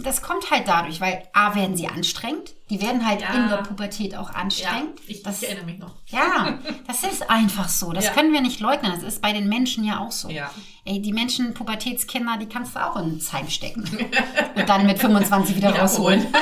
[0.03, 2.53] das kommt halt dadurch, weil A, werden sie anstrengend.
[2.71, 3.33] Die werden halt Ja.
[3.35, 4.99] in der Pubertät auch Ja, anstrengend.
[5.07, 5.95] ich, das, ich erinnere mich noch.
[6.09, 7.93] ja, das ist einfach so.
[7.93, 8.11] Das Ja.
[8.13, 8.91] können wir nicht leugnen.
[8.93, 10.29] Das ist bei den Menschen ja auch so.
[10.29, 10.51] Ja.
[10.85, 13.85] Ey, die Menschen, Pubertätskinder, die kannst du auch ins Heim stecken.
[14.57, 16.27] Und dann mit 25 wieder Wieder rausholen.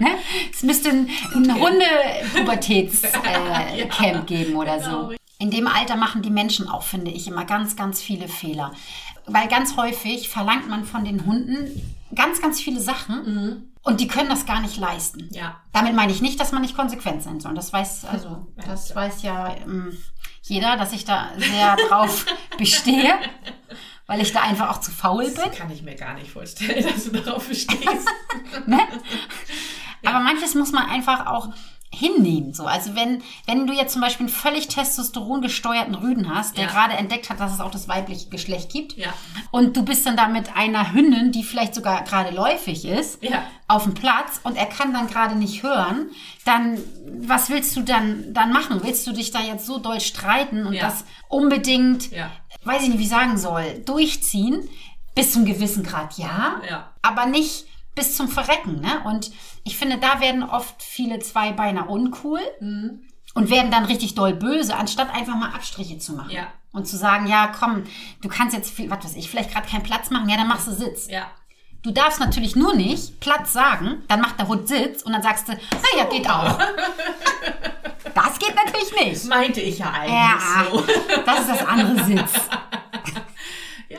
[0.00, 0.08] Ne?
[0.52, 5.12] Es müsste ein, ein Hunde-Pubertäts-Camp äh, Ja, geben oder genau.
[5.38, 8.72] In dem Alter machen die Menschen auch, finde ich, immer ganz, ganz viele Fehler.
[9.26, 14.28] Weil ganz häufig verlangt man von den Hunden ganz, ganz viele Sachen und die können
[14.28, 15.28] das gar nicht leisten.
[15.30, 15.60] Ja.
[15.72, 17.54] Damit meine ich nicht, dass man nicht konsequent sein soll.
[17.54, 18.94] Das weiß, also, Ja, das ja.
[18.96, 19.96] weiß ja ähm,
[20.42, 22.26] jeder, dass ich da sehr drauf
[22.58, 23.14] bestehe,
[24.06, 25.34] weil ich da einfach auch zu faul bin.
[25.36, 27.82] Das kann ich mir gar nicht vorstellen, dass du darauf bestehst.
[28.66, 28.80] Ne?
[30.04, 31.48] Aber manches muss man einfach auch
[31.90, 32.52] hinnehmen.
[32.52, 32.66] So.
[32.66, 36.70] Also wenn, wenn du jetzt zum Beispiel einen völlig testosterongesteuerten Rüden hast, der Ja.
[36.70, 39.12] gerade entdeckt hat, dass es auch das weibliche Geschlecht gibt, Ja.
[39.50, 43.42] und du bist dann da mit einer Hündin, die vielleicht sogar gerade läufig ist, Ja.
[43.68, 46.10] auf dem Platz und er kann dann gerade nicht hören,
[46.44, 46.78] dann
[47.20, 48.80] was willst du dann, dann machen?
[48.82, 52.10] Willst du dich da jetzt so doll streiten und das unbedingt,
[52.64, 54.68] weiß ich nicht, wie ich sagen soll, durchziehen?
[55.14, 56.92] Bis zum gewissen Grad ja, Ja.
[57.02, 58.80] aber nicht bis zum Verrecken.
[58.80, 59.00] Ne?
[59.04, 59.32] Und
[59.68, 63.02] ich finde, da werden oft viele Zweibeiner uncool Mhm.
[63.34, 66.30] und werden dann richtig doll böse, anstatt einfach mal Abstriche zu machen.
[66.30, 66.46] Ja.
[66.72, 67.84] Und zu sagen, ja, komm,
[68.22, 70.66] du kannst jetzt, viel, was weiß ich, vielleicht gerade keinen Platz machen, ja, dann machst
[70.68, 71.08] du Sitz.
[71.10, 71.26] Ja.
[71.82, 75.48] Du darfst natürlich nur nicht Platz sagen, dann macht der Hund Sitz und dann sagst
[75.48, 76.58] du, naja, geht auch.
[78.14, 79.24] Das geht natürlich nicht.
[79.28, 80.84] Meinte ich ja eigentlich Ja, so.
[81.26, 82.32] das ist das andere Sitz.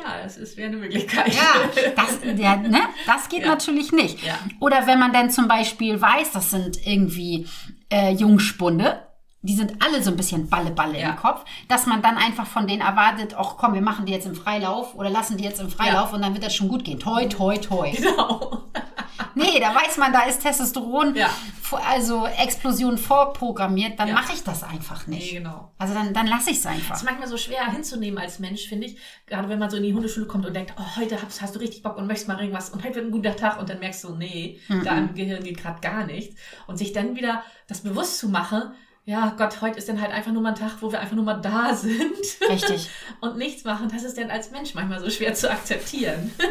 [0.03, 1.33] Ja, es ist- wäre eine Möglichkeit.
[1.33, 2.79] Ja, das, der, ne?
[3.05, 3.47] das geht Ja.
[3.49, 4.23] natürlich nicht.
[4.23, 4.39] Ja.
[4.59, 7.47] Oder wenn man dann zum Beispiel weiß, das sind irgendwie
[7.91, 9.01] äh, Jungspunde,
[9.41, 11.12] die sind alle so ein bisschen Balle-Balle Ja.
[11.12, 14.25] im Kopf, dass man dann einfach von denen erwartet, ach komm, wir machen die jetzt
[14.28, 16.99] im Freilauf oder lassen die jetzt im Freilauf und dann wird das schon gut gehen.
[16.99, 17.91] Toi, toi, toi.
[17.99, 18.63] Genau.
[19.36, 21.30] nee, da weiß man, da ist Testosteron, Ja.
[21.89, 24.13] also Explosion vorprogrammiert, dann Ja.
[24.15, 25.32] mache ich das einfach nicht.
[25.34, 25.71] Nee, genau.
[25.78, 26.95] Also dann, dann lasse ich es Das einfach.
[26.95, 28.97] ist manchmal so schwer hinzunehmen als Mensch, finde ich.
[29.28, 31.60] Gerade wenn man so in die Hundeschule kommt und denkt, oh, heute hast, hast du
[31.60, 34.04] richtig Bock und möchtest mal irgendwas und heute wird ein guter Tag und dann merkst
[34.04, 36.36] du, nee, da im Gehirn geht gerade gar nichts.
[36.67, 38.73] Und sich dann wieder das bewusst zu machen,
[39.05, 41.25] ja Gott, heute ist dann halt einfach nur mal ein Tag, wo wir einfach nur
[41.25, 42.01] mal da sind
[42.49, 42.89] Richtig.
[43.21, 43.89] und nichts machen.
[43.91, 46.31] Das ist dann als Mensch manchmal so schwer zu akzeptieren.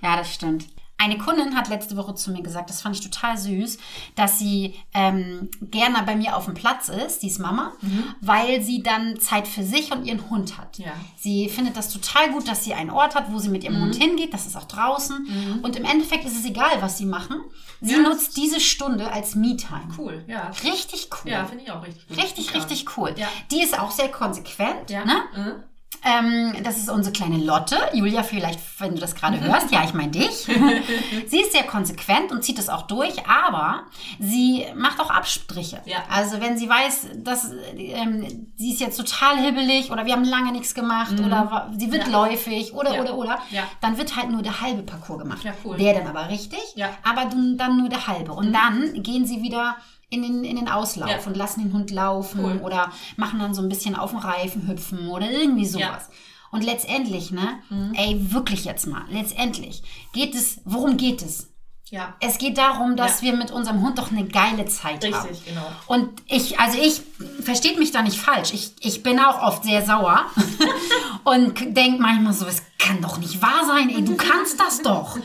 [0.00, 0.68] Ja, das stimmt.
[1.00, 3.78] Eine Kundin hat letzte Woche zu mir gesagt, das fand ich total süß,
[4.16, 7.72] dass sie ähm, gerne bei mir auf dem Platz ist, die ist Mama,
[8.20, 10.76] weil sie dann Zeit für sich und ihren Hund hat.
[10.78, 10.90] Ja.
[11.16, 13.94] Sie findet das total gut, dass sie einen Ort hat, wo sie mit ihrem Hund
[13.94, 14.34] hingeht.
[14.34, 15.60] Das ist auch draußen.
[15.62, 17.40] Und im Endeffekt ist es egal, was sie machen.
[17.80, 18.00] Sie Ja.
[18.00, 19.88] nutzt diese Stunde als Me-Time.
[19.96, 20.50] Cool, ja.
[20.64, 21.30] Richtig cool.
[21.30, 22.16] Ja, finde ich auch richtig gut.
[22.18, 23.14] Richtig, richtig cool.
[23.16, 23.28] Ja.
[23.52, 24.90] Die ist auch sehr konsequent.
[24.90, 25.04] Ja.
[25.04, 25.64] Ne?
[26.04, 26.54] Mhm.
[26.54, 27.76] Ähm, das ist unsere kleine Lotte.
[27.92, 30.30] Julia, vielleicht, wenn du das gerade hörst, ja, ich meine dich.
[31.26, 33.82] sie ist sehr konsequent und zieht es auch durch, aber
[34.20, 35.80] sie macht auch Abstriche.
[35.86, 35.98] Ja.
[36.08, 40.52] Also wenn sie weiß, dass ähm, sie ist jetzt total hibbelig oder wir haben lange
[40.52, 42.12] nichts gemacht oder wa- sie wird Mhm.
[42.12, 42.18] Ja.
[42.26, 43.00] läufig oder Ja.
[43.02, 43.38] oder oder,
[43.80, 45.42] dann wird halt nur der halbe Parcours gemacht.
[45.44, 45.76] Ja, cool.
[45.78, 46.88] Der dann aber richtig, Ja.
[46.88, 46.92] Mhm.
[47.02, 48.32] aber dann dann nur der halbe.
[48.32, 49.76] Und dann gehen sie wieder
[50.10, 51.18] in den, in den Auslauf Ja.
[51.26, 52.60] und lassen den Hund laufen Cool.
[52.64, 55.82] oder machen dann so ein bisschen auf dem Reifen hüpfen oder irgendwie sowas.
[55.82, 55.90] Ja.
[55.98, 56.14] Mhm.
[56.50, 57.58] Und letztendlich, ne,
[57.92, 59.82] ey, wirklich jetzt mal, letztendlich
[60.14, 61.48] geht es, worum geht es?
[61.90, 63.28] Ja, Es geht darum, dass Ja.
[63.32, 65.14] wir mit unserem Hund doch eine geile Zeit haben.
[65.26, 65.66] richtig, genau.
[65.86, 67.00] Und ich, also ich,
[67.42, 68.52] versteht mich da nicht falsch.
[68.52, 70.26] Ich, ich bin auch oft sehr sauer
[71.30, 75.18] und denke manchmal so, es kann doch nicht wahr sein, ey, du kannst das doch.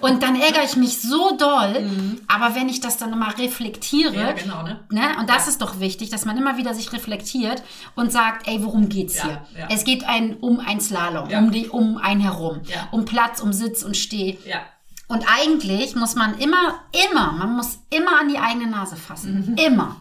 [0.00, 2.20] Und dann ärgere ich mich so doll.
[2.28, 4.80] Aber wenn ich das dann mal reflektiere, Ja, genau, ne?
[4.90, 5.02] Ne?
[5.18, 7.62] Und das ist doch wichtig, dass man immer wieder sich reflektiert
[7.96, 9.42] und sagt, ey, worum geht's Ja, hier?
[9.60, 9.68] ja.
[9.70, 11.38] Es geht ein, um ein Slalom, Ja.
[11.38, 12.88] um, die, um ein herum, Ja.
[12.92, 14.38] um Platz, um Sitz und Steh.
[14.46, 14.60] Ja,
[15.08, 19.56] Und eigentlich muss man immer, immer, man muss immer an die eigene Nase fassen.
[19.58, 19.96] Immer.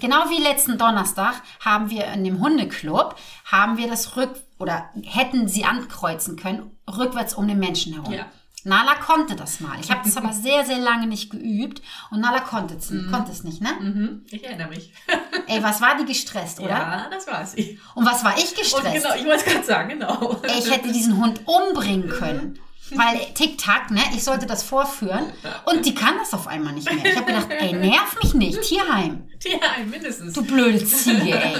[0.00, 5.48] Genau wie letzten Donnerstag haben wir in dem Hundeclub, haben wir das rück, oder hätten
[5.48, 8.12] sie ankreuzen können, rückwärts um den Menschen herum.
[8.12, 8.26] Ja.
[8.66, 9.78] Nala konnte das mal.
[9.80, 13.44] Ich habe das aber sehr, sehr lange nicht geübt und Nala konnte es konnte es
[13.44, 13.68] nicht, ne?
[13.80, 14.26] mhm.
[14.28, 14.92] ich erinnere mich.
[15.46, 16.70] Ey, was war die gestresst, oder?
[16.70, 17.78] Ja, das war sie.
[17.94, 19.04] Und was war ich Und gestresst?
[19.04, 20.40] genau, ich wollte es gerade sagen, genau.
[20.42, 22.58] Ey, ich hätte diesen Hund umbringen können.
[22.94, 25.32] Weil Tick-Tack, ne, ich sollte das vorführen
[25.64, 27.04] und die kann das auf einmal nicht mehr.
[27.04, 29.28] Ich habe gedacht, ey, nerv mich nicht, Tierheim.
[29.40, 30.34] Tierheim, mindestens.
[30.34, 31.56] Du blöde Ziege, ey.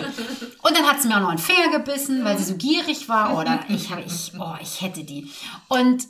[0.63, 3.37] Und dann hat sie mir auch noch einen Finger gebissen, weil sie so gierig war.
[3.37, 5.31] Oder ich ich, oh, ich hätte die.
[5.69, 6.05] Und,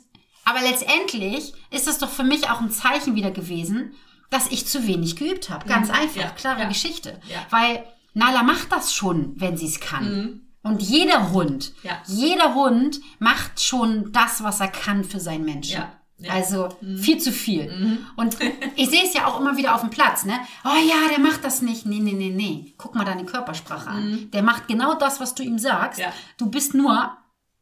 [0.45, 3.93] aber letztendlich ist das doch für mich auch ein Zeichen wieder gewesen,
[4.29, 5.67] dass ich zu wenig geübt habe.
[5.67, 6.67] Ganz einfach, Ja, klare ja.
[6.67, 7.19] Geschichte.
[7.27, 7.45] Ja.
[7.49, 10.46] Weil Nala macht das schon, wenn sie es kann.
[10.63, 12.01] Und jeder Hund, Ja.
[12.07, 15.79] jeder Hund macht schon das, was er kann für seinen Menschen.
[15.79, 16.31] Ja, ja.
[16.33, 17.99] Also viel zu viel.
[18.17, 18.37] Und
[18.75, 20.37] ich sehe es ja auch immer wieder auf dem Platz, ne?
[20.65, 21.85] Oh ja, der macht das nicht.
[21.85, 22.73] Nee, nee, nee, nee.
[22.77, 24.29] Guck mal deine Körpersprache an.
[24.33, 25.99] Der macht genau das, was du ihm sagst.
[25.99, 26.11] Ja.
[26.37, 27.15] Du bist nur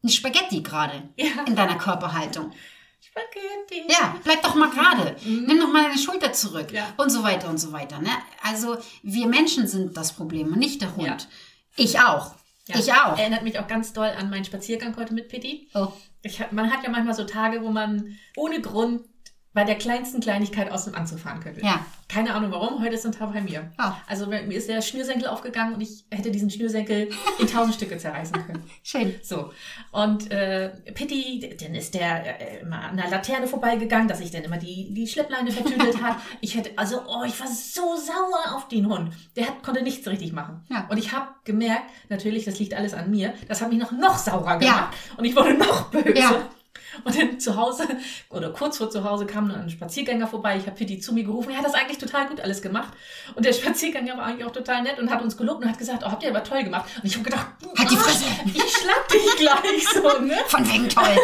[0.03, 1.43] ein Spaghetti gerade Ja.
[1.45, 2.51] in deiner Körperhaltung.
[3.01, 3.91] Spaghetti.
[3.91, 5.15] Ja, bleib doch mal gerade.
[5.25, 6.67] Nimm doch mal deine Schulter zurück.
[6.97, 7.99] Und so weiter und so weiter.
[7.99, 8.09] Ne?
[8.41, 11.27] Also wir Menschen sind das Problem und nicht der Hund.
[11.75, 12.33] Ich auch.
[12.67, 12.79] Ja.
[12.79, 13.17] Ich auch.
[13.17, 15.69] Erinnert mich auch ganz doll an meinen Spaziergang heute mit Pitti.
[15.73, 15.89] Oh.
[16.23, 19.01] Ich, man hat ja manchmal so Tage, wo man ohne Grund
[19.55, 21.61] bei der kleinsten Kleinigkeit aus dem Anzug fahren könnte.
[21.61, 21.85] Ja.
[22.09, 23.71] Keine Ahnung warum, heute ist ein Tag bei mir.
[23.79, 24.01] Ja.
[24.05, 28.45] Also mir ist der Schnürsenkel aufgegangen und ich hätte diesen Schnürsenkel in tausend Stücke zerreißen
[28.45, 28.63] können.
[28.83, 29.15] Schön.
[29.23, 29.53] So.
[29.93, 34.43] Und äh, Pitti, dann ist der äh, immer an der Laterne vorbeigegangen, dass ich dann
[34.43, 36.17] immer die, die Schleppleine vertüdelt hat.
[36.41, 39.11] Ich hätte, also, oh, ich war so sauer auf den Hund.
[39.35, 40.63] Der hat, konnte nichts richtig machen.
[40.69, 40.85] Ja.
[40.89, 44.17] Und ich habe gemerkt, natürlich, das liegt alles an mir, das hat mich noch, noch
[44.17, 44.63] saurer gemacht.
[44.65, 44.91] Ja.
[45.17, 46.19] Und ich wurde noch böse.
[46.19, 46.49] Ja.
[47.03, 47.87] Und dann zu Hause,
[48.29, 50.57] oder kurz vor zu Hause, kam dann ein Spaziergänger vorbei.
[50.57, 51.51] Ich habe Pitti zu mir gerufen.
[51.51, 52.93] Er hat das eigentlich total gut alles gemacht.
[53.35, 56.03] Und der Spaziergänger war eigentlich auch total nett und hat uns gelobt und hat gesagt,
[56.05, 56.85] oh, habt ihr aber toll gemacht.
[57.01, 58.25] Und ich habe gedacht, Halt die Fresse.
[58.45, 60.37] Ich schlag dich gleich so, ne?
[60.47, 61.05] Von wegen toll.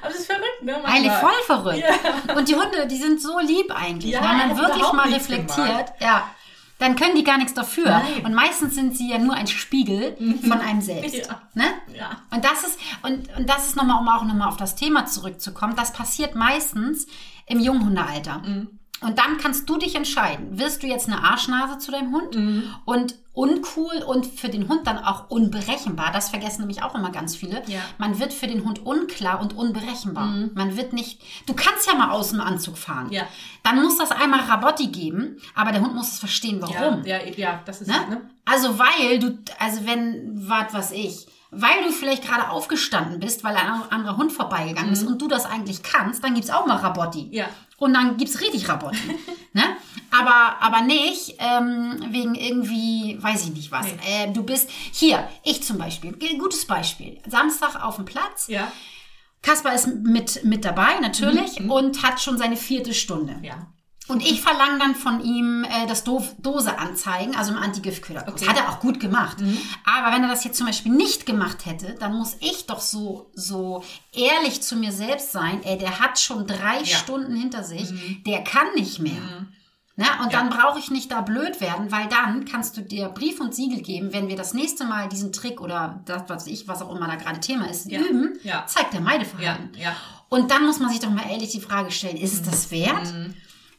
[0.00, 0.84] Aber das ist verrückt, ne?
[0.84, 1.82] Eigentlich voll verrückt.
[2.36, 4.12] Und die Hunde, die sind so lieb eigentlich.
[4.12, 6.30] Ja, wenn man wirklich mal reflektiert, ja,
[6.78, 7.86] dann können die gar nichts dafür.
[7.86, 8.24] Nein.
[8.24, 11.16] Und meistens sind sie ja nur ein Spiegel von einem selbst.
[11.16, 11.42] Ja.
[11.54, 11.64] Ne?
[11.96, 12.22] Ja.
[12.30, 15.74] Und das ist, und, und das ist nochmal, um auch nochmal auf das Thema zurückzukommen,
[15.76, 17.06] das passiert meistens
[17.46, 18.42] im Junghundealter.
[19.00, 22.36] Und dann kannst du dich entscheiden, wirst du jetzt eine Arschnase zu deinem Hund
[22.84, 26.10] und uncool und für den Hund dann auch unberechenbar.
[26.12, 27.62] Das vergessen nämlich auch immer ganz viele.
[27.68, 27.80] Ja.
[27.98, 30.26] Man wird für den Hund unklar und unberechenbar.
[30.54, 33.12] Man wird nicht, du kannst ja mal aus dem Anzug fahren.
[33.12, 33.28] Ja.
[33.62, 37.04] Dann muss das einmal Rabotti geben, aber der Hund muss es verstehen, warum.
[37.04, 37.94] Ja, ja, ja, das ist Ne?
[38.10, 38.20] ne?
[38.44, 43.56] Also weil du, also wenn, was was ich, weil du vielleicht gerade aufgestanden bist, weil
[43.56, 47.24] ein anderer Hund vorbeigegangen ist und du das eigentlich kannst, dann gibt's auch mal Rabotti.
[47.24, 47.32] Mhm.
[47.32, 47.48] Ja.
[47.78, 49.18] Und dann gibt's richtig Rabotti.
[49.52, 49.64] ne?
[50.10, 53.86] aber, aber nicht ähm, wegen irgendwie, weiß ich nicht was.
[53.86, 54.24] Nee.
[54.24, 57.20] Äh, du bist hier, ich zum Beispiel, gutes Beispiel.
[57.26, 58.48] Samstag auf dem Platz.
[58.48, 58.70] Ja.
[59.42, 63.38] Kaspar ist mit, mit dabei, natürlich, und hat schon seine vierte Stunde.
[63.42, 63.68] Ja.
[64.08, 68.40] Und ich verlange dann von ihm äh, das Do Dose anzeigen, also im Antigiftköderkurs.
[68.42, 68.48] Okay.
[68.50, 69.36] Hat er auch gut gemacht.
[69.84, 73.30] Aber wenn er das jetzt zum Beispiel nicht gemacht hätte, dann muss ich doch so,
[73.34, 77.88] so ehrlich zu mir selbst sein, ey, der hat schon drei Stunden hinter sich,
[78.26, 79.20] der kann nicht mehr.
[79.96, 80.06] Ne?
[80.22, 83.52] Und dann brauche ich nicht da blöd werden, weil dann kannst du dir Brief und
[83.54, 86.94] Siegel geben, wenn wir das nächste Mal diesen Trick oder das, was ich, was auch
[86.94, 88.00] immer da gerade Thema ist, Ja.
[88.00, 88.64] üben, Ja.
[88.66, 89.04] zeigt der Ja.
[89.06, 89.70] Meideverhalten.
[89.76, 89.96] Ja.
[90.28, 93.12] Und dann muss man sich doch mal ehrlich die Frage stellen, ist es das wert?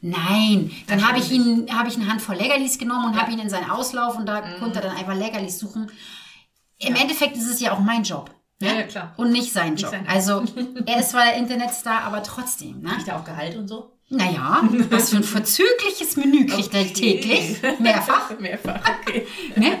[0.00, 0.10] Mhm.
[0.10, 3.18] Nein, dann habe ich ihn, habe ich eine Handvoll Leckerlis genommen und Ja.
[3.18, 3.22] Mhm.
[3.22, 5.90] habe ihn in seinen Auslauf und da konnte er dann einfach Leckerlis suchen.
[6.78, 8.30] Im Endeffekt ist es ja auch mein Job.
[8.60, 8.68] Ne?
[8.68, 9.12] Ja, ja, klar.
[9.16, 9.90] Und nicht sein Job.
[9.90, 10.12] sein Job.
[10.14, 10.44] Also
[10.86, 12.80] er ist zwar der Internetstar, aber trotzdem.
[12.80, 12.90] Ne?
[12.90, 13.96] Kriegt er auch Gehalt und so?
[14.12, 16.92] Naja, was für ein verzügliches Menü kriegt er Okay.
[16.92, 17.62] täglich.
[17.78, 18.30] Mehrfach.
[18.40, 19.26] Mehrfach, okay.
[19.56, 19.78] Ne?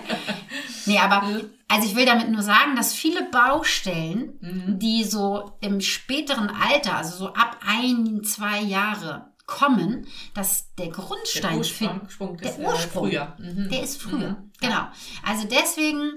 [0.86, 1.22] Nee, aber
[1.68, 4.78] also ich will damit nur sagen, dass viele Baustellen, Mhm.
[4.78, 11.56] die so im späteren Alter, also so ab ein, zwei Jahre kommen, dass der Grundstein
[11.56, 13.36] Der für Ursprung, Sprung der ist, äh, Ursprung, früher.
[13.38, 13.68] Mhm.
[13.68, 14.30] der ist früher.
[14.30, 14.52] Mhm.
[14.60, 14.86] Genau.
[15.26, 16.12] Also deswegen,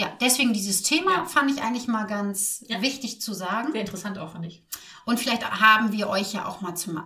[0.00, 1.24] ja, deswegen dieses Thema Ja.
[1.26, 2.80] fand ich eigentlich mal ganz Ja.
[2.82, 3.70] wichtig zu sagen.
[3.72, 4.64] Sehr interessant auch, fand ich.
[5.04, 7.00] Und vielleicht haben wir euch ja auch mal zum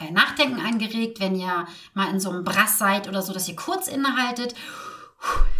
[0.00, 3.56] äh, Nachdenken angeregt, wenn ihr mal in so einem Brass seid oder so, dass ihr
[3.56, 4.54] kurz innehaltet,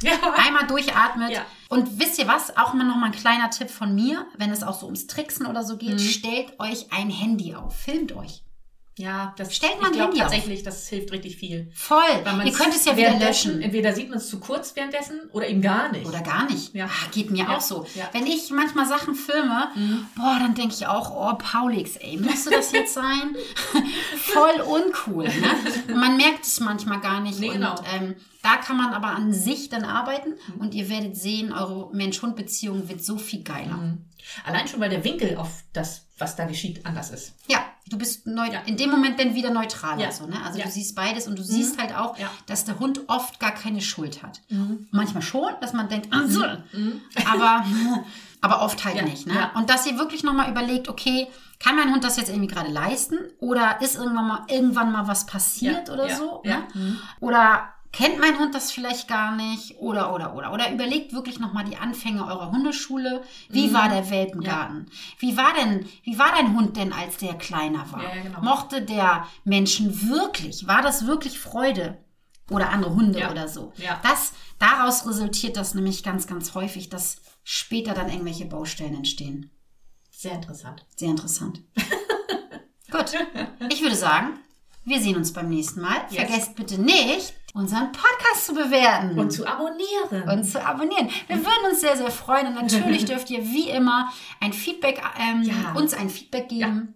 [0.00, 0.12] Ja.
[0.36, 1.32] einmal durchatmet.
[1.32, 1.42] Ja.
[1.68, 2.56] Und wisst ihr was?
[2.56, 5.44] Auch mal noch mal ein kleiner Tipp von mir, wenn es auch so ums Tricksen
[5.46, 5.78] oder so Mhm.
[5.80, 8.44] geht, stellt euch ein Handy auf, filmt euch.
[8.98, 10.26] Ja, das Stellt ich mal ein glaub Handy auf.
[10.30, 11.70] tatsächlich, das hilft richtig viel.
[11.74, 11.98] Voll.
[12.24, 13.62] Weil man Ihr könnt es ja wieder löschen.
[13.62, 16.06] Entweder sieht man es zu kurz währenddessen oder eben gar nicht.
[16.06, 16.74] Oder gar nicht.
[16.74, 16.86] Ja.
[16.86, 17.56] Ah, geht mir Ja.
[17.56, 17.86] auch so.
[17.94, 18.04] Ja.
[18.04, 18.08] Mhm.
[18.12, 19.68] Wenn ich manchmal Sachen filme,
[20.16, 23.36] boah, dann denke ich auch, oh, Paulix, ey, müsste das jetzt sein?
[24.16, 25.24] Voll uncool.
[25.24, 25.94] Ne?
[25.94, 27.38] Man merkt es manchmal gar nicht.
[27.40, 27.74] Nee, und genau.
[27.94, 32.88] ähm, da kann man aber an sich dann arbeiten und ihr werdet sehen, eure Mensch-Hund-Beziehung
[32.88, 33.76] wird so viel geiler.
[33.76, 34.04] Mhm.
[34.44, 37.32] Allein schon, weil der Winkel auf das, was da geschieht, anders ist.
[37.48, 38.60] Ja, du bist neu, Ja.
[38.66, 40.02] in dem Moment dann wieder neutraler.
[40.02, 40.12] Ja.
[40.12, 40.36] So, ne?
[40.44, 40.64] Also Ja.
[40.64, 40.68] Mhm.
[40.68, 42.26] du siehst beides und du siehst halt auch, Ja.
[42.26, 42.30] Mhm.
[42.46, 44.40] dass der Hund oft gar keine Schuld hat.
[44.90, 46.44] Manchmal schon, dass man denkt, ah, so.
[46.44, 47.64] aber,
[48.40, 49.26] aber oft halt nicht.
[49.26, 49.34] Ne?
[49.34, 49.52] Ja.
[49.54, 51.26] Und dass ihr wirklich nochmal überlegt, okay,
[51.60, 53.18] kann mein Hund das jetzt irgendwie gerade leisten?
[53.40, 56.42] Oder ist irgendwann mal, irgendwann mal was passiert oder so?
[56.44, 56.58] Ja.
[56.74, 56.96] Ne?
[57.20, 59.76] Oder kennt mein Hund das vielleicht gar nicht?
[59.78, 60.52] Oder, oder, oder.
[60.52, 63.22] Oder überlegt wirklich nochmal die Anfänge eurer Hundeschule.
[63.48, 64.90] Wie war der Welpengarten?
[65.18, 68.02] Wie war denn, wie war dein Hund denn, als der kleiner war?
[68.02, 68.40] Ja, ja, genau.
[68.42, 70.66] Mochte der Menschen wirklich?
[70.66, 71.98] War das wirklich Freude?
[72.50, 73.30] Oder andere Hunde Ja.
[73.30, 73.72] oder so.
[73.76, 74.00] Ja.
[74.02, 79.50] Das, daraus resultiert das nämlich ganz, ganz häufig, dass später dann irgendwelche Baustellen entstehen.
[80.10, 80.86] Sehr interessant.
[80.96, 81.60] Sehr interessant.
[82.90, 83.12] Gut,
[83.70, 84.38] ich würde sagen,
[84.88, 85.96] wir sehen uns beim nächsten Mal.
[86.10, 86.16] Yes.
[86.24, 90.28] Vergesst bitte nicht, unseren Podcast zu bewerten Und zu abonnieren.
[90.30, 91.08] und zu abonnieren.
[91.26, 92.46] Wir würden uns sehr, sehr freuen.
[92.48, 95.72] Und natürlich dürft ihr wie immer ein Feedback, ähm, Ja.
[95.72, 96.94] uns ein Feedback geben.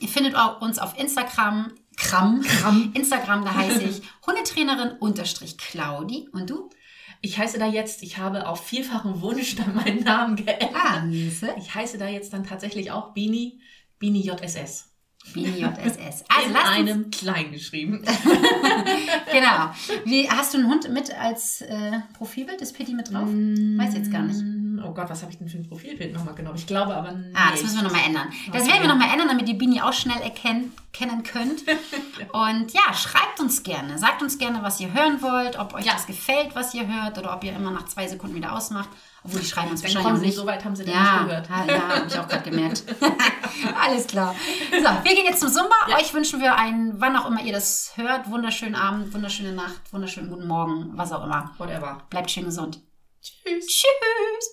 [0.00, 1.72] Ihr findet auch uns auf Instagram.
[1.96, 2.42] Kram.
[2.94, 6.28] Instagram, da heiße ich Hundetrainerin unterstrich Claudi.
[6.32, 6.70] Und du?
[7.20, 10.70] Ich heiße da jetzt, ich habe auf vielfachen Wunsch dann meinen Namen geändert.
[10.74, 11.04] Ah.
[11.58, 13.60] Ich heiße da jetzt dann tatsächlich auch Bini,
[14.00, 14.91] Bini JSS.
[15.32, 16.24] Bini JSS.
[16.28, 18.02] Also In einem klein geschrieben.
[19.32, 19.70] genau.
[20.04, 22.60] Wie, hast du einen Hund mit als äh, Profilbild?
[22.60, 23.28] Ist Pitti mit drauf?
[23.28, 24.40] Weiß jetzt gar nicht.
[24.84, 26.56] Oh Gott, was habe ich denn für ein Profilbild nochmal genommen?
[26.56, 27.36] Ich glaube aber nicht.
[27.36, 28.28] Ah, das müssen wir nochmal ändern.
[28.52, 28.72] Das Okay.
[28.72, 31.62] werden wir nochmal ändern, damit ihr Bini auch schnell erkennen kennen könnt.
[32.32, 33.98] Und ja, schreibt uns gerne.
[33.98, 35.94] Sagt uns gerne, was ihr hören wollt, ob euch Ja.
[35.94, 38.90] das gefällt, was ihr hört, oder ob ihr immer nach zwei Sekunden wieder ausmacht.
[39.24, 40.36] Obwohl die schreiben uns Dann wahrscheinlich nicht.
[40.36, 41.48] so weit haben sie ja, nicht gehört.
[41.48, 42.84] Ja, ja habe ich auch gerade gemerkt.
[43.80, 44.34] Alles klar.
[44.70, 45.74] So, wir gehen jetzt zum Zumba.
[45.88, 45.96] Ja.
[45.96, 50.28] Euch wünschen wir einen, wann auch immer ihr das hört, wunderschönen Abend, wunderschöne Nacht, wunderschönen
[50.28, 51.52] guten Morgen, was auch immer.
[51.58, 52.02] Whatever.
[52.10, 52.80] Bleibt schön gesund.
[53.22, 53.66] Tschüss.
[53.66, 54.50] Tschüss.